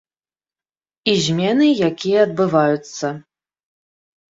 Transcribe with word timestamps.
І 1.13 1.15
змены, 1.25 1.67
якія 1.89 2.25
адбываюцца. 2.29 3.07